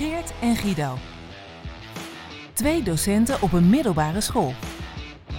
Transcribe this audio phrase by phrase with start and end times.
[0.00, 0.96] Geert en Guido.
[2.52, 4.52] Twee docenten op een middelbare school.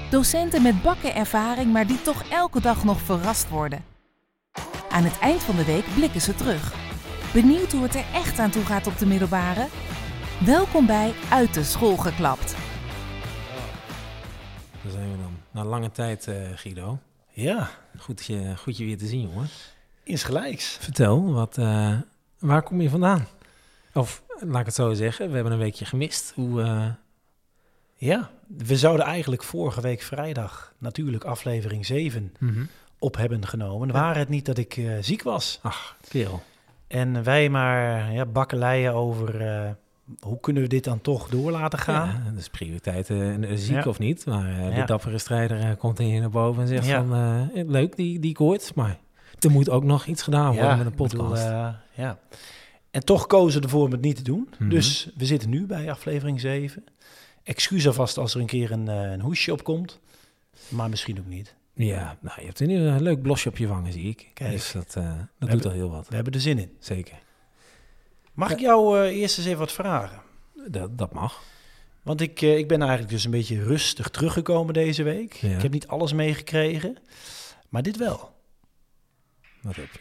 [0.10, 3.83] Docenten met bakken ervaring, maar die toch elke dag nog verrast worden.
[4.89, 6.74] Aan het eind van de week blikken ze terug.
[7.33, 9.67] Benieuwd hoe het er echt aan toe gaat op de middelbare?
[10.46, 12.55] Welkom bij Uit de School geklapt.
[14.83, 15.37] Daar zijn we dan.
[15.51, 16.99] Na lange tijd, eh, Guido.
[17.30, 19.48] Ja, Goed je, goed je weer te zien, jongen.
[20.03, 20.77] insgelijks.
[20.80, 21.98] Vertel, wat, eh,
[22.40, 23.28] waar kom je vandaan?
[23.94, 26.31] Of, laat ik het zo zeggen, we hebben een weekje gemist.
[26.36, 26.86] Hoe, eh,
[27.95, 32.34] Ja, we zouden eigenlijk vorige week vrijdag natuurlijk aflevering 7
[33.00, 33.88] op hebben genomen.
[33.88, 33.94] Ja.
[33.94, 35.59] Waar het niet dat ik eh, ziek was.
[35.62, 36.44] Ach, kerel.
[36.88, 39.70] En wij maar ja, bakkeleien over eh,
[40.20, 42.08] hoe kunnen we dit dan toch door laten gaan.
[42.08, 43.09] Ja, dat is prioriteit.
[43.09, 43.89] eh, eh, ziek Ja.
[43.89, 44.26] of niet.
[44.26, 47.50] Maar de dappere strijder komt hier naar boven en zegt van...
[47.53, 48.98] leuk, die, die ik hoort, maar
[49.39, 51.44] er moet ook nog iets gedaan worden met een bedoel, podcast.
[51.94, 52.17] ja.
[52.91, 54.50] En toch kozen we ervoor om het niet te doen.
[54.59, 54.70] Mhm.
[54.70, 56.84] Dus we zitten nu bij aflevering 7.
[57.44, 60.00] Excuus alvast als er een keer een, eh, een hoesje op komt.
[60.67, 61.56] Maar misschien ook niet.
[61.73, 64.28] ja, nou, je hebt nu een leuk blosje op je wangen, zie ik.
[64.34, 64.52] Kijk.
[64.52, 66.08] dus dat, eh, dat doet hebben- al heel wat.
[66.08, 66.75] We hebben er zin in.
[66.80, 67.19] Zeker.
[68.34, 70.22] Mag ik jou eh, eerst eens even wat vragen?
[70.67, 71.42] Dat, dat mag.
[72.03, 75.34] Want ik, ik ben eigenlijk dus een beetje rustig teruggekomen deze week.
[75.34, 75.56] Ja.
[75.56, 76.97] Ik heb niet alles meegekregen,
[77.69, 78.36] maar dit wel.
[79.62, 80.00] Wat heb je?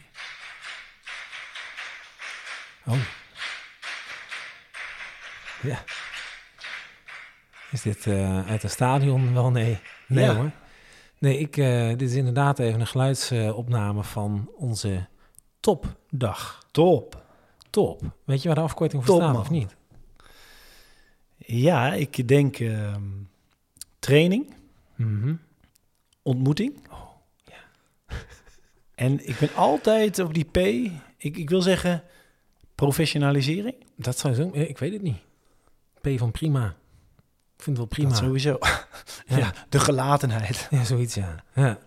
[2.90, 2.98] Oh.
[5.62, 5.82] Ja.
[7.70, 9.32] Is dit eh, uit een stadion?
[9.34, 9.78] Wel nee.
[10.06, 10.34] Nee Ja.
[10.34, 10.50] hoor.
[11.18, 15.06] Nee, ik, eh, dit is inderdaad even een geluidsopname van onze
[15.60, 16.64] topdag.
[16.70, 17.24] Top.
[17.70, 18.02] Top.
[18.24, 19.42] Weet je waar de afkorting voor Top, staat man.
[19.42, 19.76] of niet?
[21.36, 23.02] Ja, ik denk ehm,
[23.98, 24.54] training,
[24.94, 25.34] Mhm.
[26.22, 26.88] ontmoeting.
[26.90, 27.08] Oh,
[28.94, 30.56] En ik ben altijd op die P,
[31.16, 32.02] ik, ik wil zeggen
[32.80, 33.74] professionalisering.
[33.96, 34.50] Dat zou zo...
[34.52, 35.16] Ik weet het niet.
[36.00, 36.66] P van prima.
[37.56, 38.08] Ik vind het wel prima.
[38.08, 38.58] Dat sowieso.
[39.26, 39.38] Ja.
[39.38, 39.52] ja.
[39.68, 40.68] de gelatenheid.
[40.70, 41.44] Ja, zoiets, ja.
[41.54, 41.78] ja.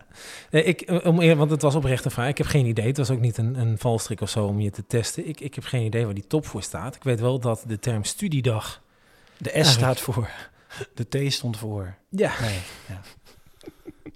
[0.50, 2.28] Nee, ik, eh, om, eer- want het was oprecht een vraag.
[2.28, 2.86] Ik heb geen idee.
[2.86, 5.28] Het was ook niet een, een valstrik of zo om je te testen.
[5.28, 6.94] Ik, ik heb geen idee waar die top voor staat.
[6.94, 8.82] Ik weet wel dat de term studiedag...
[9.36, 10.30] De S staat voor,
[10.94, 11.94] de T stond voor.
[12.08, 12.32] Ja.
[12.40, 13.00] Nee, ja.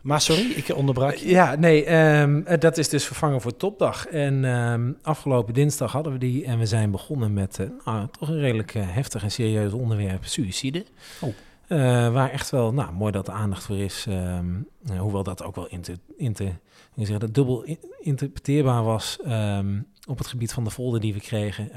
[0.03, 1.29] Maar sorry, ik onderbrak je.
[1.29, 4.07] Ja, nee, ehm, eh, dat is dus vervangen voor topdag.
[4.07, 8.29] En ehm, afgelopen dinsdag hadden we die en we zijn begonnen met eh, nou, toch
[8.29, 10.85] een redelijk eh, heftig en serieus onderwerp, suïcide.
[11.21, 11.35] Oh.
[12.13, 14.05] Waar echt wel, nou, mooi dat er aandacht voor is.
[14.09, 14.47] ehm,
[14.91, 16.59] eh, hoewel dat ook wel inter, inter,
[16.93, 19.19] hoe zeg dat, dubbel in- interpreteerbaar was
[20.09, 21.71] op het gebied van de folder die we kregen.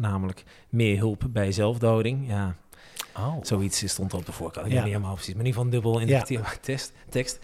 [0.00, 2.28] namelijk meer hulp bij zelfdoding.
[2.28, 2.54] Ja,
[3.16, 3.34] Oh.
[3.42, 4.66] zoiets stond er op de voorkant.
[4.66, 4.76] Ik Ja.
[4.76, 7.38] weet niet helemaal precies, maar in ieder geval dubbel interpreteerbare test, tekst.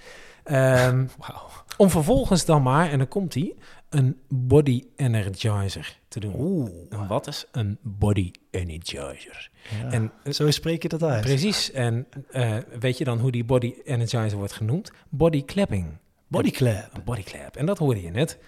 [0.44, 1.46] Ehm, Wauw.
[1.76, 3.54] om vervolgens dan maar, en dan komt hij,
[3.88, 6.34] een body energizer te doen.
[6.38, 6.70] Oeh.
[6.90, 9.50] En wat is een body energizer?
[9.82, 9.90] Ja.
[9.90, 11.20] En eh, Zo spreek je dat uit.
[11.24, 14.92] precies, en eh, weet je dan hoe die body energizer wordt genoemd?
[15.08, 15.86] Body clapping.
[16.28, 16.88] Bodyclap.
[16.94, 17.56] Een body clap.
[17.56, 18.38] En dat hoorde je net.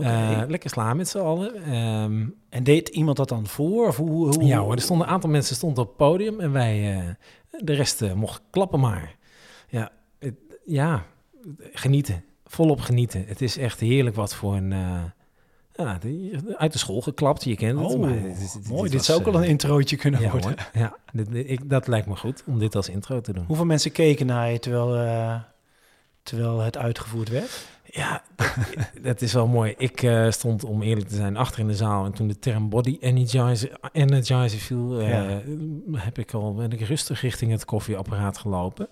[0.00, 1.54] Eh, lekker slaan met z'n allen.
[1.64, 3.86] Ehm, en deed iemand dat dan voor?
[3.86, 4.44] Of hoe, hoe?
[4.44, 7.08] ja hoor, er stonden een aantal mensen stonden op het podium en wij, eh,
[7.64, 9.16] de rest mocht klappen maar.
[9.68, 10.34] Ja, het-
[10.64, 11.06] ja,
[11.72, 12.24] genieten.
[12.44, 13.24] Volop genieten.
[13.26, 14.72] Het is echt heerlijk wat voor een...
[14.72, 15.02] eh,
[15.74, 15.98] ja,
[16.56, 17.92] uit de school geklapt, je kent het.
[17.92, 18.82] Oh, maar het- mooi.
[18.82, 20.50] Dit was, zou ook wel eh, een introotje kunnen ja, worden.
[20.50, 20.68] hoor.
[20.82, 23.44] Ja, dit- dit- ik, dat lijkt me goed om dit als intro te doen.
[23.46, 25.40] Hoeveel mensen keken naar je terwijl, eh,
[26.22, 27.66] terwijl het uitgevoerd werd?
[27.84, 28.22] Ja,
[29.02, 29.74] dat, is wel mooi.
[29.78, 32.04] Ik stond, om eerlijk te zijn, achter in de zaal.
[32.04, 35.40] En toen de term body energizer, energizer viel, Ja.
[35.92, 38.88] heb ik al, ben ik rustig richting het koffieapparaat gelopen.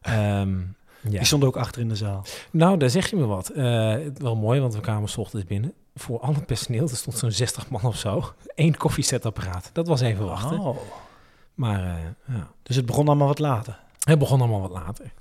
[0.00, 0.58] Ehm.
[1.02, 2.24] Die stond ook achter in de zaal.
[2.50, 3.48] Nou, daar zeg je me wat.
[3.48, 5.72] Eh, wel mooi, want we kwamen s ochtends binnen.
[5.94, 8.32] Voor al het personeel, er stond zo'n 60 man of zo.
[8.54, 9.70] Eén koffiezetapparaat.
[9.72, 10.58] Dat was even wachten.
[10.58, 10.76] Oh.
[11.54, 13.78] Maar eh, ja, Dus het begon allemaal wat later.
[14.00, 15.12] het begon allemaal wat later.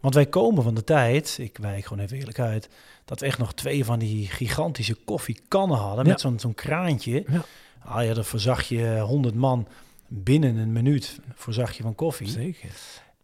[0.00, 2.68] Want wij komen van de tijd, ik wijk gewoon even eerlijk uit,
[3.04, 6.10] dat we echt nog twee van die gigantische koffiekannen hadden Ja.
[6.10, 7.24] met zo'n zo'n kraantje.
[7.28, 7.42] Ja.
[7.84, 9.66] Ah ja, dan voorzag je 100 man
[10.08, 12.28] binnen een minuut voorzag je van koffie.
[12.28, 12.70] Zeker.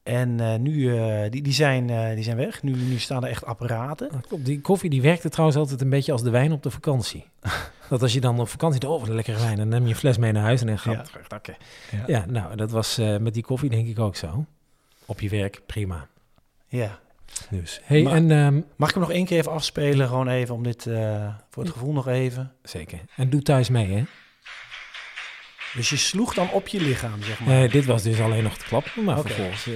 [0.09, 2.63] En eh, nu, eh, die, die, zijn, eh, die zijn weg.
[2.63, 4.09] Nu, nu staan er echt apparaten.
[4.13, 4.45] Dat klopt.
[4.45, 7.25] Die koffie die werkte trouwens altijd een beetje als de wijn op de vakantie.
[7.89, 9.89] dat als je dan op vakantie dacht, oh wat een lekkere wijn, dan neem je
[9.89, 11.03] een fles mee naar huis en dan ga je Ja.
[11.03, 11.57] terugdakken.
[11.91, 12.03] Ja.
[12.07, 14.45] Ja, nou, dat was met die koffie denk ik ook zo.
[15.07, 16.07] Op je werk, prima.
[16.69, 16.99] ja.
[17.51, 17.81] Dus.
[17.85, 20.09] Hey, Maar- en ehm, Mag ik hem nog één keer even afspelen?
[20.09, 20.83] Gewoon even om dit,
[21.51, 22.53] voor het gevoel nog even.
[22.63, 22.99] zeker.
[23.17, 24.03] En doe thuis mee, hè?
[25.75, 27.63] Dus je sloeg dan op je lichaam, zeg maar.
[27.63, 29.75] Eh, dit was dus alleen nog te klappen, maar vervolgens eh,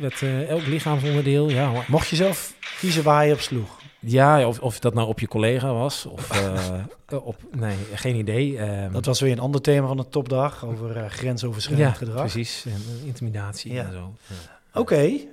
[0.00, 1.84] werd eh, elk lichaamsonderdeel, ja hoor.
[1.88, 3.80] Mocht je zelf kiezen waar je op sloeg?
[3.98, 6.06] Ja, of, of dat nou op je collega was.
[6.06, 7.36] Of uh, op.
[7.50, 8.60] Nee, geen idee.
[8.60, 12.20] Um, dat was weer een ander thema van de topdag over uh, grensoverschrijdend ja, gedrag.
[12.20, 13.84] Precies, en intimidatie ja.
[13.84, 14.14] en zo.
[14.26, 14.34] Ja.
[14.80, 14.92] Oké.
[14.92, 15.28] Okay,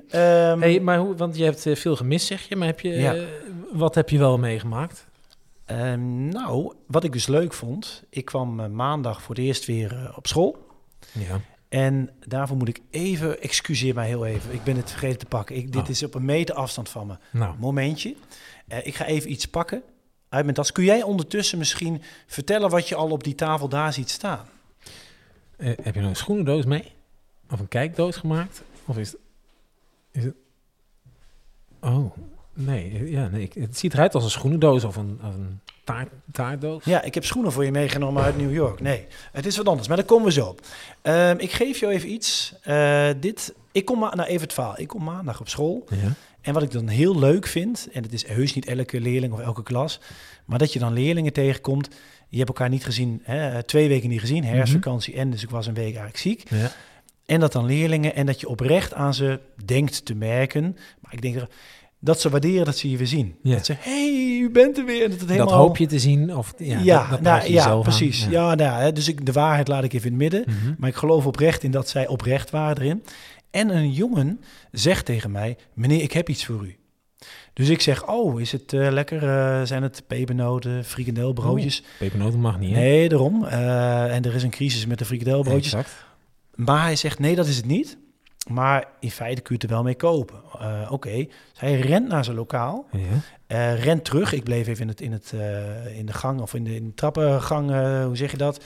[0.51, 2.55] um, hey, maar hoe, want je hebt veel gemist, zeg je.
[2.55, 3.15] Maar heb je, ja.
[3.71, 5.07] wat heb je wel meegemaakt?
[5.71, 10.27] Um, nou, wat ik dus leuk vond, ik kwam maandag voor het eerst weer op
[10.27, 10.67] school.
[11.11, 11.41] Ja.
[11.69, 15.55] En daarvoor moet ik even, excuseer mij heel even, ik ben het vergeten te pakken.
[15.55, 15.89] Ik, dit Oh.
[15.89, 17.17] is op een meter afstand van me.
[17.31, 18.15] Nou, Momentje.
[18.67, 19.83] Eh, ik ga even iets pakken
[20.29, 20.71] uit mijn tas.
[20.71, 24.45] Kun jij ondertussen misschien vertellen wat je al op die tafel daar ziet staan?
[25.57, 26.91] eh, heb je nou een schoenendoos mee?
[27.51, 28.61] Of een kijkdoos gemaakt?
[28.85, 29.19] Of is het...
[30.11, 30.35] Is het
[31.79, 32.11] oh,
[32.65, 33.09] nee.
[33.11, 36.83] Ja, nee ik- het ziet eruit als een schoenendoos of een, of een taart, taartdoos.
[36.85, 38.81] Ja, ik heb schoenen voor je meegenomen uit New York.
[38.81, 40.61] Nee, het is wat anders, maar daar komen we zo op.
[41.01, 42.53] Ehm, ik geef jou even iets.
[42.61, 44.79] Eh, dit, ik kom nou even het verhaal.
[44.79, 45.85] Ik kom maandag op school.
[45.89, 46.13] Ja.
[46.41, 49.39] En wat ik dan heel leuk vind, en het is heus niet elke leerling of
[49.39, 49.99] elke klas,
[50.45, 51.89] maar dat je dan leerlingen tegenkomt.
[52.29, 55.67] Je hebt elkaar niet gezien, hè, twee weken niet gezien, herfstvakantie en dus ik was
[55.67, 56.43] een week eigenlijk ziek.
[56.49, 56.71] Ja.
[57.25, 60.77] En dat dan leerlingen en dat je oprecht aan ze denkt te merken.
[60.99, 61.49] Maar ik denk er-
[61.99, 63.35] dat ze waarderen dat ze je weer zien.
[63.43, 63.55] Ja.
[63.55, 65.09] Dat ze, hey, u bent er weer.
[65.09, 66.35] Dat, het helemaal, Dat hoop je te zien.
[66.35, 67.81] Of, ja, Ja, dat, dat nou, ja aan.
[67.81, 68.25] precies.
[68.29, 68.55] Ja.
[68.55, 70.55] nou, hè, dus ik, de waarheid laat ik even in het midden.
[70.55, 70.73] Mhm.
[70.77, 73.03] Maar ik geloof oprecht in dat zij oprecht waren erin.
[73.51, 74.41] En een jongen
[74.71, 76.77] zegt tegen mij: Meneer, ik heb iets voor u.
[77.53, 79.23] Dus ik zeg: Oh, is het eh, lekker?
[79.23, 81.83] Eh, zijn het pepernoten, frikandelbroodjes?
[81.99, 82.79] Pepernoten mag niet, hè?
[82.81, 83.45] nee, daarom.
[83.45, 85.73] Eh, en er is een crisis met de frikandelbroodjes.
[85.73, 86.05] Exact.
[86.55, 87.97] Maar hij zegt: Nee, dat is het niet.
[88.47, 90.41] Maar in feite kun je het er wel mee kopen.
[90.59, 91.15] Eh, Oké.
[91.15, 91.27] Dus
[91.59, 92.87] hij rent naar zijn lokaal.
[92.91, 92.99] Ja.
[93.47, 94.33] eh, rent terug.
[94.33, 96.87] Ik bleef even in, het, in, het, eh, in de gang of in de, in
[96.87, 97.69] de trappengang,
[98.05, 98.63] hoe zeg je dat?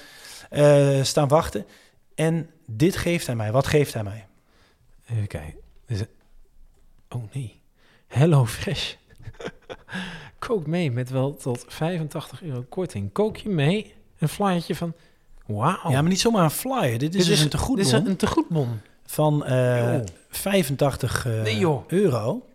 [1.06, 1.66] staan wachten.
[2.16, 3.52] En dit geeft hij mij.
[3.52, 4.28] Wat geeft hij mij?
[5.10, 5.60] Even kijken.
[5.88, 6.10] Is het-
[7.10, 7.62] Oh nee.
[8.08, 8.94] Hello Fresh.
[10.40, 13.12] Kook mee met wel tot 85 euro korting.
[13.12, 14.94] Kook je mee een flyertje van...
[15.46, 15.90] Wauw.
[15.92, 16.98] Ja, maar niet zomaar een flyer.
[16.98, 18.80] Dit is Dit dus is- een tegoedbon Dit is een, een tegoedbon.
[19.14, 20.04] Van eh, Joh.
[20.30, 21.84] 85 eh, Nee, joh.
[21.88, 22.46] euro.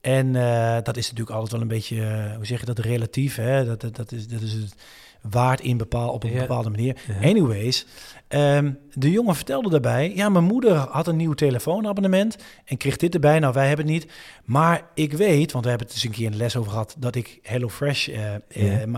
[0.00, 3.36] En eh, dat is natuurlijk altijd wel een beetje, eh, hoe zeg je dat, relatief.
[3.36, 3.64] Hè?
[3.64, 4.74] Dat, dat, dat, is, dat is het
[5.20, 6.96] waard in bepaal, op een bepaalde manier.
[7.22, 7.86] Anyways,
[8.28, 10.12] ehm, de jongen vertelde daarbij...
[10.14, 12.36] ja, mijn moeder had een nieuw telefoonabonnement...
[12.64, 13.38] en kreeg dit erbij.
[13.38, 14.12] Nou, wij hebben het niet.
[14.44, 16.96] Maar ik weet, want we hebben het dus een keer in de les over gehad...
[16.98, 18.96] dat ik HelloFresh eh eh, eh, eh,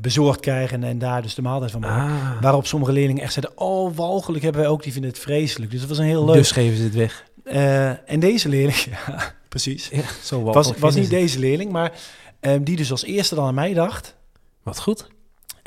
[0.00, 0.72] bezorgd krijg...
[0.72, 2.14] En, daar dus de maaltijd van maken.
[2.14, 2.40] Ah.
[2.42, 3.58] Waarop sommige leerlingen echt zeiden...
[3.58, 5.70] oh, walgelijk hebben wij ook, die vinden het vreselijk.
[5.70, 6.34] Dus dat was een heel leuk...
[6.34, 7.24] Dus geven ze het weg.
[7.44, 8.76] Eh, en deze leerling,
[9.06, 9.88] ja, precies...
[9.88, 11.92] Ja, zo was, was niet deze leerling, maar
[12.40, 14.16] ehm, die dus als eerste dan aan mij dacht...
[14.62, 15.06] Wat goed.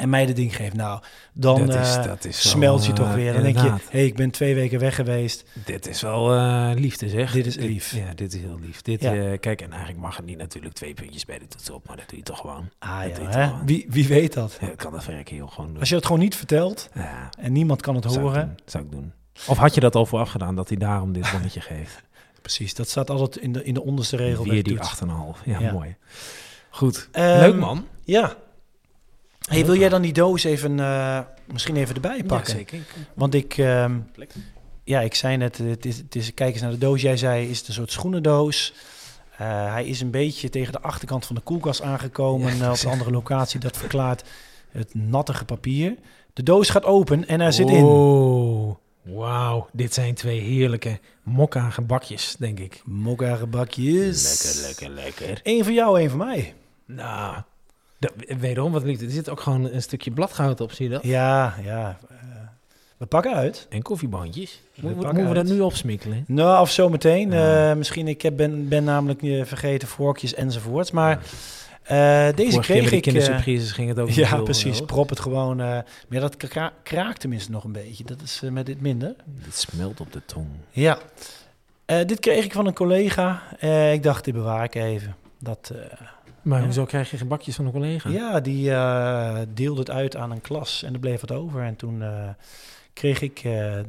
[0.01, 0.73] En mij de ding geeft.
[0.75, 1.01] Nou,
[1.33, 3.33] dan Dat is- eh, dat is smelt je toch eh, weer.
[3.33, 5.43] Dan denk je, hé, hey, ik ben twee weken weg geweest.
[5.65, 7.31] Dit is wel eh, liefde, zeg.
[7.31, 7.95] Dit is lief.
[7.95, 8.81] Ja, dit is heel lief.
[8.81, 9.37] Dit, Ja.
[9.37, 12.09] kijk, en eigenlijk mag het niet natuurlijk twee puntjes bij de toets op, maar dat
[12.09, 12.69] doe je toch gewoon.
[12.79, 13.31] Ah ja, hè?
[13.47, 13.65] gewoon.
[13.65, 14.57] Wie, wie weet dat?
[14.61, 15.79] Ja, kan dat werk heel gewoon doen.
[15.79, 18.45] Als je het gewoon niet vertelt Ja, en niemand kan het zou ik horen.
[18.47, 19.13] doen, zou ik doen.
[19.47, 22.01] Of had je dat al vooraf gedaan, dat hij daarom dit bonnetje geeft?
[22.41, 24.43] Precies, dat staat altijd in de, in de onderste regel.
[24.43, 24.89] Weer die toets.
[25.03, 25.43] 8,5.
[25.45, 25.71] Ja, Ja.
[25.71, 25.95] mooi.
[26.69, 27.09] Goed.
[27.11, 27.87] Ehm, Leuk, man.
[28.03, 28.35] Ja.
[29.51, 31.19] Hey, wil jij dan die doos even, eh,
[31.51, 32.53] misschien even erbij pakken?
[32.53, 32.79] Ja, zeker.
[33.13, 33.99] Want ik, ehm,
[34.83, 37.01] ja, ik zei net, het is, het is, kijk eens naar de doos.
[37.01, 38.73] Jij zei, is het een soort schoenendoos?
[39.37, 42.83] Eh, hij is een beetje tegen de achterkant van de koelkast aangekomen Ja, eh, op
[42.83, 43.59] een andere locatie.
[43.59, 44.23] Dat verklaart
[44.71, 45.95] het nattige papier.
[46.33, 49.67] De doos gaat open en er zit in Oh, wauw.
[49.71, 52.81] Dit zijn twee heerlijke mokka gebakjes, denk ik.
[52.85, 54.53] mokka gebakjes.
[54.53, 55.39] Lekker, lekker, lekker.
[55.43, 56.53] Eén van jou, één van mij.
[56.85, 57.35] Nou,
[58.01, 59.05] dat, wederom wat liefde.
[59.05, 61.03] Er zit ook gewoon een stukje bladgoud op, zie je dat?
[61.03, 61.97] Ja, ja.
[62.09, 62.15] eh,
[62.97, 63.67] we pakken uit.
[63.69, 64.61] En koffiebandjes.
[64.75, 66.23] We Moeten we dat nu opsmikkelen?
[66.27, 67.31] Nou, of zometeen.
[67.31, 67.69] Ja.
[67.69, 70.91] Eh, misschien, ik heb, ben, ben namelijk eh, vergeten vorkjes enzovoorts.
[70.91, 71.19] Maar
[72.35, 73.01] deze Vorige kreeg ik...
[73.01, 74.77] kindersurprises ging het ook Ja, precies.
[74.77, 74.87] hoog.
[74.87, 75.57] Prop het gewoon.
[75.57, 78.03] maar dat kra- kraakt tenminste nog een beetje.
[78.03, 79.15] Dat is met dit minder.
[79.41, 80.47] Het smelt op de tong.
[80.71, 80.97] Ja.
[81.85, 83.41] Dit kreeg ik van een collega.
[83.91, 85.15] Ik dacht, dit bewaar ik even.
[85.39, 85.71] Dat,
[86.41, 86.65] Maar Ja.
[86.65, 88.09] hoezo krijg je gebakjes van een collega?
[88.09, 91.61] ja, die eh, deelde het uit aan een klas en er bleef wat over.
[91.63, 92.29] En toen eh,
[92.93, 93.43] kreeg ik eh,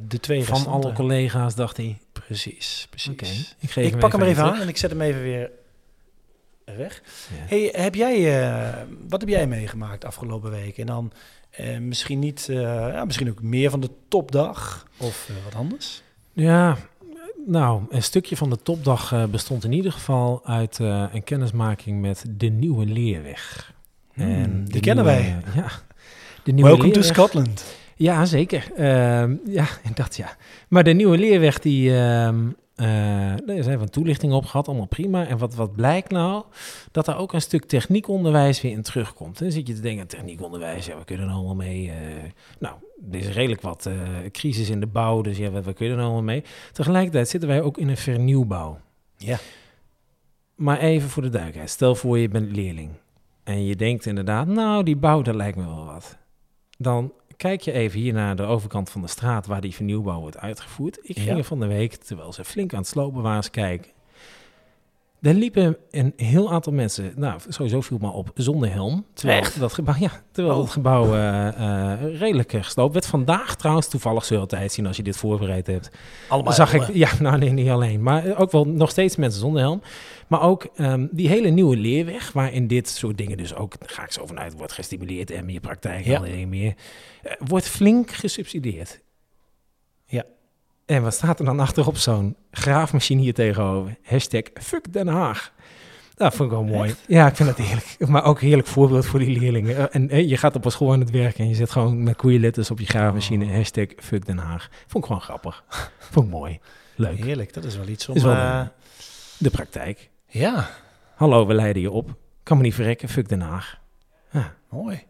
[0.07, 0.83] de twee Van restanten.
[0.89, 1.97] alle collega's dacht hij.
[2.11, 3.55] Precies, precies.
[3.59, 5.51] Ik, Ik pak hem er even aan en ik zet hem even weer
[6.65, 7.01] weg.
[7.29, 7.35] Ja.
[7.55, 8.43] Hey, heb jij,
[9.09, 10.77] wat heb jij meegemaakt afgelopen week?
[10.77, 11.11] En dan
[11.79, 16.01] misschien niet, ja, misschien ook meer van de topdag of wat anders?
[16.33, 16.77] Ja,
[17.45, 22.01] nou, een stukje van de topdag eh, bestond in ieder geval uit eh, een kennismaking
[22.01, 23.73] met de nieuwe leerweg.
[24.13, 25.37] Hmm, de die kennen wij.
[25.55, 25.67] Ja,
[26.43, 27.01] de nieuwe Welcome to.
[27.01, 27.75] Scotland.
[27.95, 28.71] Ja, zeker.
[28.75, 30.35] Ehm, ja, dat ja.
[30.67, 31.91] Maar de nieuwe leerweg die,
[32.75, 35.27] Eh daar zijn we een toelichting op gehad, allemaal prima.
[35.27, 36.43] En wat, wat blijkt nou?
[36.91, 39.39] Dat er ook een stuk techniekonderwijs weer in terugkomt.
[39.39, 41.89] Dan zit je te denken, techniekonderwijs, ja, we kunnen er allemaal mee.
[41.89, 41.95] eh,
[42.59, 42.75] nou,
[43.11, 43.93] er is redelijk wat eh,
[44.31, 46.43] crisis in de bouw, dus ja, we, we kunnen er allemaal mee.
[46.71, 48.79] Tegelijkertijd zitten wij ook in een vernieuwbouw.
[49.17, 49.37] Ja.
[50.55, 51.69] Maar even voor de duidelijkheid.
[51.71, 52.89] Stel voor je bent leerling.
[53.43, 56.17] En je denkt inderdaad, nou, die bouw, dat lijkt me wel wat.
[56.77, 57.13] Dan
[57.43, 60.97] kijk je even hier naar de overkant van de straat waar die vernieuwbouw wordt uitgevoerd.
[61.01, 61.37] Ik ging Ja.
[61.37, 63.91] er van de week, terwijl ze flink aan het slopen waren, kijken.
[65.23, 69.05] Er liepen een heel aantal mensen, nou, sowieso viel me op, zonder helm.
[69.13, 69.59] Terwijl Echt?
[69.59, 70.61] dat gebouw, ja, terwijl Oh.
[70.63, 73.05] het gebouw eh, eh, redelijk eh, gesloopt werd.
[73.05, 75.89] Vandaag trouwens, toevallig zul je altijd zien als je dit voorbereid hebt.
[76.29, 76.89] Allemaal zag helmen.
[76.89, 79.81] ik, ja, nou nee, niet alleen, maar ook wel nog steeds mensen zonder helm.
[80.27, 84.03] Maar ook ehm, die hele nieuwe leerweg, waarin dit soort dingen dus ook, daar ga
[84.03, 86.15] ik zo vanuit, wordt gestimuleerd en meer praktijk Ja.
[86.15, 86.73] en alleen meer,
[87.47, 89.01] wordt flink gesubsidieerd.
[90.85, 93.95] En wat staat er dan achterop zo'n graafmachine hier tegenover?
[94.03, 95.51] Hashtag fuck Den Haag.
[96.15, 96.95] Dat vond ik wel mooi.
[97.07, 97.95] Ja, ik vind dat heerlijk.
[98.07, 99.77] Maar ook een heerlijk voorbeeld voor die leerlingen.
[99.77, 102.03] Eh, En eh, je gaat op een school aan het werken en je zet gewoon
[102.03, 103.45] met koeienletters op je graafmachine.
[103.45, 103.51] Oh.
[103.51, 104.69] Hashtag fuck Den Haag.
[104.87, 105.63] Vond ik gewoon grappig.
[105.99, 106.59] Vond ik mooi.
[106.95, 107.17] Leuk.
[107.17, 108.15] Heerlijk, dat is wel iets om...
[108.15, 108.61] Is wel eh.
[109.37, 110.09] De praktijk.
[110.27, 110.69] ja,
[111.15, 112.15] Hallo, we leiden je op.
[112.43, 113.79] Kan me niet verrekken, fuck Den Haag.
[114.31, 115.03] Ja, mooi.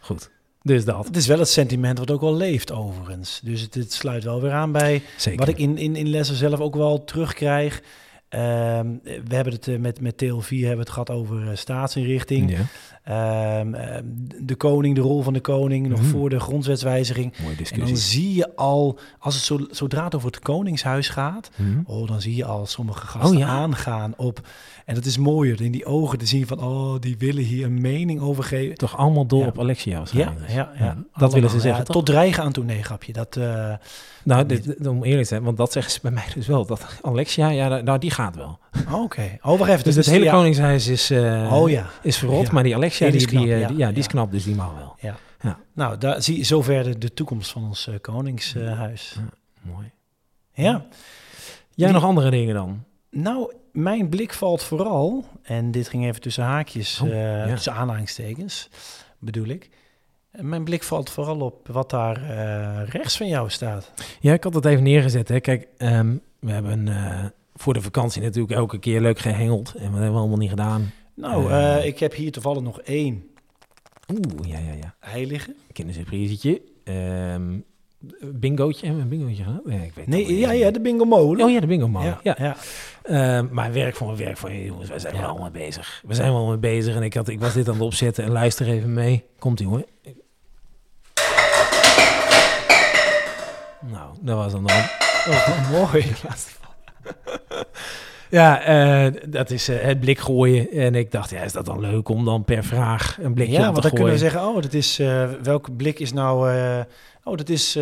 [0.00, 0.30] goed.
[0.66, 1.06] Dus dat.
[1.06, 3.40] Het is wel het sentiment wat ook wel leeft overigens.
[3.42, 5.38] Dus het, het sluit wel weer aan bij Zeker.
[5.38, 7.82] wat ik in, in, in lessen zelf ook wel terugkrijg.
[8.34, 8.86] Ehm,
[9.28, 12.50] we hebben het eh, met, met TL4 hebben we het gehad over eh, staatsinrichting.
[12.50, 12.58] Ja,
[13.04, 14.02] Ehm, ehm,
[14.40, 16.08] de koning, de rol van de koning, nog Mhm.
[16.08, 17.32] voor de grondwetswijziging.
[17.38, 17.86] mooie En discussie.
[17.88, 21.80] dan zie je al, als het zo, zodra het over het koningshuis gaat, Mhm.
[21.86, 23.48] oh, dan zie je al sommige gasten Oh, ja.
[23.48, 24.40] aangaan op.
[24.84, 27.80] En dat is mooier, in die ogen te zien van, oh, die willen hier een
[27.80, 28.74] mening over geven.
[28.76, 29.46] Toch allemaal door Ja.
[29.46, 30.50] op Alexia Ja, waarschijnlijk.
[30.50, 30.96] ja, ja.
[31.16, 31.84] Dat willen ze zeggen?
[31.84, 33.12] Tot dreigen aan toe, nee, grapje.
[33.12, 33.72] Dat, eh,
[34.24, 36.66] Nou, dit, dit- om eerlijk te zijn, want dat zeggen ze bij mij dus wel.
[36.66, 38.58] Dat Alexia, ja, nou, die gaat wel.
[38.88, 39.84] oh, Oké, oh, wacht even.
[39.84, 40.32] Dus Dus het hele ja.
[40.32, 41.10] koningshuis is,
[41.50, 42.52] Oh ja, is verrot, Ja.
[42.52, 44.04] maar die Alexia, Ja, die die, is knap, die, eh, ja, die- ja, die is
[44.04, 44.10] ja.
[44.10, 44.96] knap, dus die mag wel.
[45.72, 49.16] nou, daar zie je zover de, de toekomst van ons eh, koningshuis.
[49.62, 49.90] Mooi.
[50.52, 50.84] ja,
[51.74, 52.84] Jij nog andere dingen dan?
[53.10, 57.46] nou, mijn blik valt vooral, en dit ging even tussen haakjes, Oh, ja.
[57.46, 58.68] tussen aanhalingstekens,
[59.18, 59.70] bedoel ik.
[60.30, 62.20] Mijn blik valt vooral op wat daar
[62.88, 63.92] rechts van jou staat.
[64.20, 65.28] Ja, ik had het even neergezet.
[65.28, 65.40] Hè.
[65.40, 67.24] Kijk, ehm, we hebben eh,
[67.54, 69.74] voor de vakantie natuurlijk elke keer leuk gehengeld.
[69.74, 70.92] En wat hebben we allemaal niet gedaan?
[71.14, 71.76] Nou, Eh.
[71.76, 73.24] eh, ik heb hier toevallig nog één
[74.12, 74.94] Oeh, ja, ja, ja.
[75.00, 75.54] heilige.
[75.72, 76.62] Kindersurprisetje.
[76.84, 77.42] Ehm
[78.20, 78.86] bingootje.
[78.86, 79.64] Hebben we een bingootje gehad?
[79.64, 81.44] Nee, ik weet Nee, ja, ja, de bingo molen.
[81.44, 82.04] Oh ja, de bingo man.
[82.04, 82.56] Ja, ja, ja.
[83.02, 84.88] Ehm, maar werk voor werk voor je jongens.
[84.88, 86.02] Wij zijn wel allemaal bezig.
[86.06, 86.94] We zijn wel allemaal bezig.
[86.94, 88.24] En ik, had, ik was dit aan het opzetten.
[88.24, 89.24] En luister even mee.
[89.38, 89.84] Komt ie hoor.
[93.80, 94.76] Nou, dat was dan dan.
[95.28, 96.04] Oh, mooi.
[98.34, 100.70] Ja, eh, dat is eh, het blik gooien.
[100.70, 103.58] En ik dacht, ja, is dat dan leuk om dan per vraag een blikje Ja,
[103.58, 104.04] aan want te dan gooien?
[104.06, 106.48] kunnen we zeggen, oh, dat is, eh, welke blik is nou,
[107.24, 107.78] oh, dat is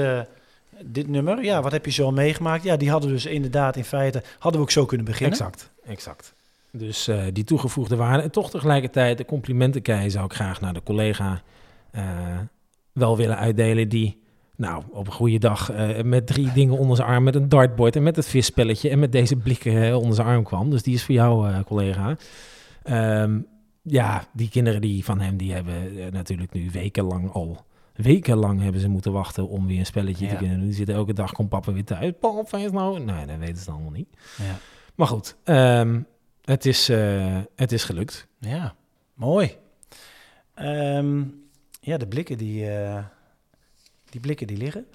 [0.80, 1.44] dit nummer.
[1.44, 2.62] Ja, wat heb je zo al meegemaakt?
[2.62, 5.30] Ja, die hadden we dus inderdaad in feite, hadden we ook zo kunnen beginnen.
[5.32, 6.32] Exact, exact.
[6.70, 8.22] Dus die toegevoegde waarde.
[8.22, 11.42] En toch tegelijkertijd de complimenten zou ik graag naar de collega
[12.92, 13.88] wel willen uitdelen.
[13.88, 14.21] Die,
[14.56, 17.96] nou, op een goede dag eh, met drie dingen onder zijn arm, met een dartboard
[17.96, 20.70] en met het visspelletje en met deze blikken eh, onder zijn arm kwam.
[20.70, 22.16] Dus die is voor jou, eh, collega.
[22.82, 23.40] Ehm,
[23.82, 25.74] ja, die kinderen die van hem, die hebben
[26.12, 27.64] natuurlijk nu wekenlang al...
[27.92, 30.66] Wekenlang hebben ze moeten wachten om weer een spelletje te kunnen doen.
[30.66, 32.12] Die zitten elke dag, komt papa weer thuis.
[32.20, 33.00] Papa is nou...
[33.00, 34.08] Nee, dat weten ze allemaal niet.
[34.36, 34.58] Ja.
[34.94, 36.00] Maar goed, ehm,
[36.44, 36.86] het, is,
[37.54, 38.28] het is gelukt.
[38.38, 38.74] Ja,
[39.14, 39.56] mooi.
[40.54, 41.22] Ehm,
[41.80, 42.66] ja, de blikken die,
[44.12, 44.86] die blikken die liggen.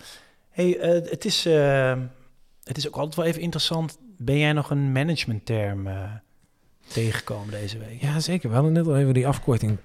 [0.50, 1.98] hey, eh, het, is, eh,
[2.64, 3.98] het is ook altijd wel even interessant.
[4.18, 6.12] Ben jij nog een managementterm eh
[6.88, 8.02] tegengekomen deze week?
[8.02, 8.50] Ja, zeker.
[8.50, 9.78] We hadden net al even die afkorting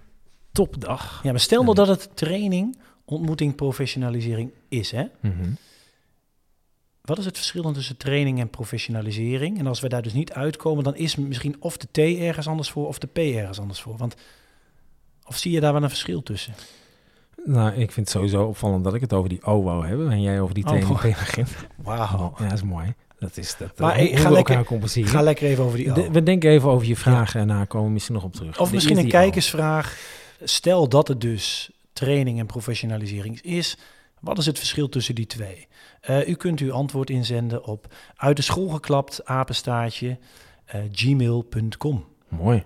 [0.53, 1.21] topdag.
[1.23, 5.05] Ja, maar stel nou dat het training, ontmoeting, professionalisering is, hè?
[5.21, 5.51] Mhm.
[7.01, 9.59] Wat is het verschil tussen training en professionalisering?
[9.59, 12.71] En als we daar dus niet uitkomen, dan is misschien of de T ergens anders
[12.71, 13.97] voor of de P ergens anders voor.
[13.97, 14.15] Want
[15.25, 16.55] of zie je daar wel een verschil tussen?
[17.45, 20.23] Nou, ik vind het sowieso opvallend dat ik het over die O wou hebben en
[20.23, 21.51] jij over die Oh, begint.
[21.83, 22.35] Wauw.
[22.39, 22.95] Ja, dat is mooi.
[23.19, 23.79] Dat is dat.
[23.79, 24.65] Maar, hey, hoe ga lekker-.
[24.91, 25.93] Ga lekker even over die.
[25.93, 28.59] De- we denken even over je vragen en daar komen we misschien nog op terug.
[28.61, 29.99] Of De misschien een kijkersvraag.
[30.43, 33.79] Stel dat het dus training en professionalisering is.
[34.21, 35.69] Wat is het verschil tussen die twee?
[36.01, 40.19] Eh, u kunt uw antwoord inzenden op uit de school geklapt apenstaartje
[40.65, 42.05] eh, gmail.com.
[42.29, 42.65] Mooi.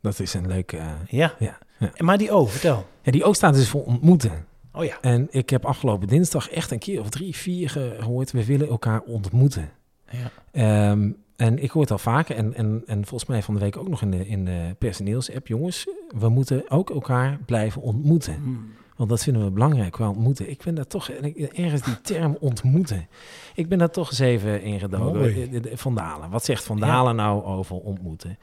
[0.00, 0.76] Dat is een leuke...
[0.76, 1.34] eh, Ja.
[1.38, 1.90] Ja, ja.
[1.98, 2.86] Maar die O, vertel.
[3.02, 4.44] Ja, die O staat dus voor ontmoeten.
[4.72, 4.98] Oh ja.
[5.00, 8.30] En ik heb afgelopen dinsdag echt een keer of drie, vier gehoord.
[8.32, 9.70] We willen elkaar ontmoeten.
[10.10, 10.30] ja.
[10.52, 13.76] Ehm, En ik hoor het al vaker en, en, en volgens mij van de week
[13.76, 15.46] ook nog in de, in de personeelsapp.
[15.46, 15.86] Jongens,
[16.18, 18.34] we moeten ook elkaar blijven ontmoeten.
[18.34, 18.72] Hmm.
[18.96, 20.50] Want dat vinden we belangrijk, qua ontmoeten.
[20.50, 23.06] Ik ben daar toch ergens die term ontmoeten.
[23.54, 25.60] Ik ben daar toch eens even ingedoken.
[25.78, 26.30] Van Dalen.
[26.30, 28.38] Wat zegt Van Dalen nou over ontmoeten?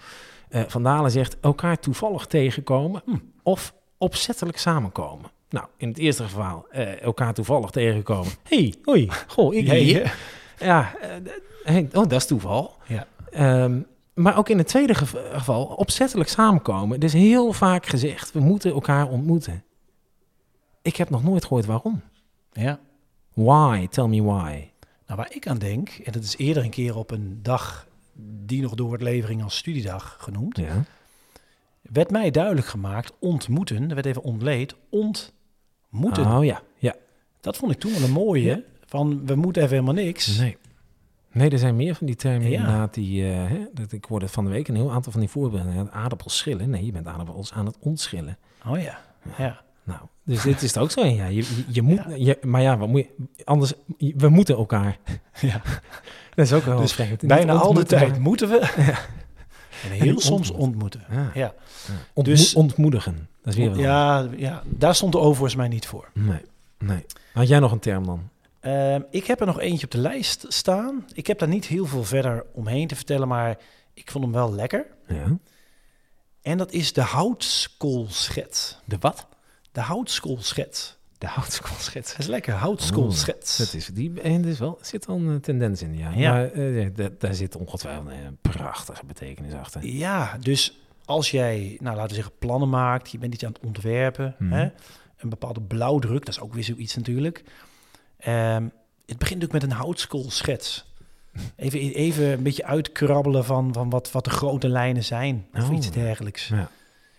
[0.54, 3.16] Eh, Van Dalen zegt elkaar toevallig tegenkomen Hm.
[3.44, 5.32] of opzettelijk samenkomen.
[5.50, 8.32] Nou, in het eerste geval eh, elkaar toevallig tegenkomen.
[8.44, 10.16] hey, hoi, goh, ik hier.
[10.60, 11.10] Ja, eh,
[11.64, 12.76] hey, oh, dat is toeval.
[12.88, 13.08] Ja.
[13.32, 13.80] Ehm,
[14.14, 17.00] maar ook in het tweede gev- geval opzettelijk samenkomen.
[17.00, 19.64] Is heel vaak gezegd, we moeten elkaar ontmoeten.
[20.82, 22.02] Ik heb nog nooit gehoord waarom.
[22.52, 22.80] ja.
[23.34, 23.88] Why?
[23.88, 24.70] Tell me why.
[25.08, 28.62] Nou, waar ik aan denk, en dat is eerder een keer op een dag die
[28.62, 30.84] nog door wordt levering als studiedag genoemd, Ja.
[31.82, 36.26] werd mij duidelijk gemaakt, ontmoeten, er werd even ontleed, ontmoeten.
[36.38, 36.96] Oh ja, ja.
[37.42, 38.60] Dat vond ik toen wel een mooie, Ja.
[38.86, 40.38] van we moeten even helemaal niks.
[40.38, 40.58] Nee.
[41.32, 42.60] Nee, er zijn meer van die termen Ja.
[42.60, 42.94] inderdaad.
[42.94, 45.92] Die, eh, hè, dat, ik hoorde van de week een heel aantal van die voorbeelden.
[45.92, 46.70] Aardappels schillen.
[46.70, 48.38] Nee, je bent aardappels aan het ontschillen.
[48.68, 49.02] Oh ja,
[49.38, 49.62] ja.
[49.84, 51.02] Nou, dus dit is het ook zo.
[51.02, 54.56] een, Ja, je, je, je moet, je, maar ja, wat moet je, anders, we moeten
[54.56, 54.98] elkaar.
[55.42, 55.62] ja.
[56.36, 58.60] Dat is ook wel Dus Bijna al de tijd maar- moeten we.
[59.84, 61.02] En heel En soms ontmoeten.
[61.02, 61.04] ontmoeten.
[61.10, 61.32] Ja.
[61.34, 61.54] Ja.
[61.88, 61.94] Ja.
[62.14, 63.28] Ontmo- Dus- ontmoedigen.
[63.44, 63.86] Dat is weer anders.
[63.86, 66.10] Ja, ja, daar stond de O volgens mij niet voor.
[66.14, 66.42] Nee,
[66.78, 67.06] nee.
[67.34, 68.30] Had jij nog een term dan?
[68.60, 71.06] Ehm, ik heb er nog eentje op de lijst staan.
[71.14, 73.58] Ik heb daar niet heel veel verder omheen te vertellen, maar
[73.94, 74.86] ik vond hem wel lekker.
[75.08, 75.38] Ja.
[76.42, 78.78] En dat is de houtskoolschet.
[78.86, 79.28] De wat?
[79.72, 80.98] De houtskoolschet.
[81.24, 82.10] De houtskoolschets.
[82.12, 83.56] Dat is lekker, houtskoolschet.
[83.58, 84.22] Dat is die.
[84.22, 86.12] En er is wel, zit al een tendens in, ja.
[86.16, 86.32] Ja.
[86.32, 89.86] Maar eh, da- daar zit ongetwijfeld een prachtige betekenis achter.
[89.86, 93.62] Ja, dus als jij, nou laten we zeggen, plannen maakt, je bent iets aan het
[93.66, 94.52] ontwerpen, Mhm.
[94.54, 94.64] hè,
[95.18, 97.44] een bepaalde blauwdruk, dat is ook weer zoiets natuurlijk.
[98.18, 98.64] Ehm,
[99.06, 100.94] het begint natuurlijk met een houtskoolschets.
[101.56, 105.76] Even, even een beetje uitkrabbelen van, van wat, wat de grote lijnen zijn, of Oh.
[105.76, 106.48] iets dergelijks.
[106.48, 106.70] Ja.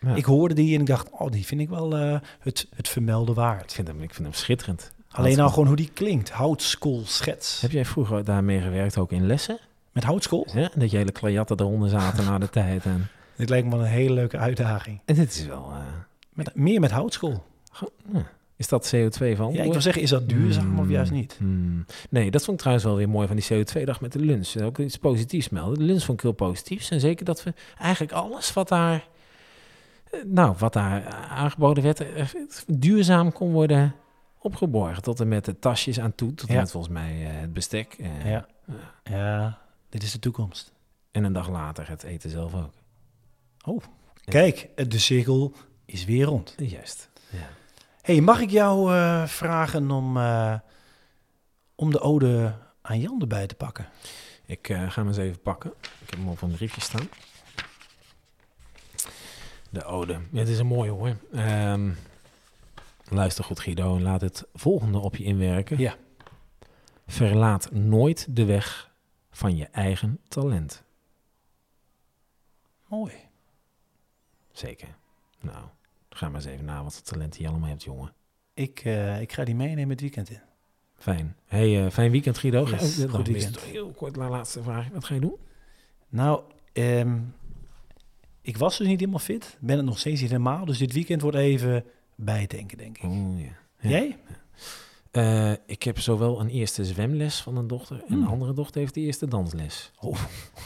[0.04, 0.14] Ja.
[0.14, 3.34] Ik hoorde die en ik dacht, oh, die vind ik wel eh, het, het vermelden
[3.34, 3.72] Ik waard.
[3.72, 4.92] vind hem, ik vind hem schitterend.
[5.10, 7.60] Alleen nou gewoon hoe die klinkt, houtskoolschets.
[7.60, 9.58] Heb jij vroeger daarmee gewerkt, ook in lessen?
[9.92, 10.46] Met houtskool?
[10.54, 10.70] Ja?
[10.74, 12.84] Dat je hele klajatten eronder zaten na de tijd.
[12.84, 15.00] En, Dit lijkt me wel een hele leuke uitdaging.
[15.04, 15.70] en dit is wel...
[15.70, 15.78] eh,
[16.32, 17.42] Met, meer met houtskool.
[18.12, 18.22] Ja.
[18.56, 19.52] Is dat CO2 van?
[19.52, 21.34] Ja, ik wil zeggen, is dat duurzaam of juist niet?
[21.38, 21.84] Hmm.
[22.10, 24.56] Nee, dat vond ik trouwens wel weer mooi van die CO2-dag met de lunch.
[24.62, 25.78] Ook iets positiefs melden.
[25.78, 26.90] De lunch vond ik heel positief.
[26.90, 29.06] En zeker dat we eigenlijk alles wat daar,
[30.26, 32.26] nou, wat daar aangeboden werd, eh,
[32.66, 33.94] duurzaam kon worden
[34.38, 35.02] opgeborgen.
[35.02, 36.60] Tot en met de tasjes aan toe, tot en Ja.
[36.60, 37.94] met volgens mij eh, het bestek.
[37.98, 38.46] eh, Ja.
[39.04, 40.72] ja, dit is de toekomst.
[41.10, 42.52] En een dag later het eten zelf
[43.64, 43.82] ook.
[44.24, 45.52] Kijk, de cirkel
[45.84, 46.54] is weer rond.
[46.56, 47.08] Juist.
[47.30, 47.38] Ja.
[48.02, 48.90] hey, mag ik jou
[49.28, 50.16] vragen om,
[51.74, 53.86] om de ode aan Jan erbij te pakken?
[54.46, 55.72] Ik ga hem eens even pakken.
[55.80, 57.08] Ik heb hem op een briefje staan.
[59.74, 60.18] De ode.
[60.30, 61.16] Ja, het is een mooie hoor.
[61.32, 61.90] Ehm,
[63.08, 65.78] luister goed Guido en laat het volgende op je inwerken.
[65.78, 65.96] Ja.
[67.06, 68.90] Verlaat nooit de weg
[69.30, 70.82] van je eigen talent.
[72.86, 73.12] Mooi.
[74.52, 74.88] Zeker.
[75.40, 75.64] Nou,
[76.10, 78.12] ga maar eens even na wat voor talent je allemaal hebt, jongen.
[78.54, 80.40] Ik, eh, ik ga die meenemen het weekend in.
[80.98, 81.36] Fijn.
[81.46, 82.66] Hey, eh, fijn weekend Guido.
[82.68, 83.60] Yes, oh, goed weekend.
[83.60, 84.88] Heel kort, la- laatste vraag.
[84.88, 85.36] Wat ga je doen?
[86.08, 87.18] Nou, ehm,
[88.46, 89.56] ik was dus niet helemaal fit.
[89.60, 90.64] Ben het nog steeds niet helemaal.
[90.64, 93.04] Dus dit weekend wordt even bijdenken, denk ik.
[93.04, 93.46] Oh, ja.
[93.80, 93.88] Ja.
[93.90, 94.16] Jij?
[95.10, 98.22] Eh, ik heb zowel een eerste zwemles van een dochter en Hmm.
[98.22, 99.90] een andere dochter heeft de eerste dansles.
[100.00, 100.16] Oh.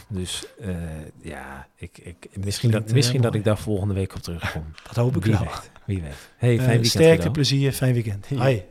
[0.09, 0.77] Dus eh,
[1.23, 4.65] ja, ik, ik, misschien, dat, Klinkt, eh, misschien dat ik daar volgende week op terugkom.
[4.87, 5.43] Dat hoop ik Wie wel.
[5.43, 5.71] weet.
[5.87, 6.31] Wie weet.
[6.37, 6.87] Hey, fijn weekend.
[6.87, 8.29] sterkte, plezier, fijn weekend.
[8.29, 8.65] Hoi.